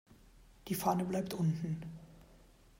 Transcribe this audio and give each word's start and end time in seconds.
Die 0.67 0.73
Fahne 0.73 1.05
bleibt 1.05 1.35
unten. 1.35 1.79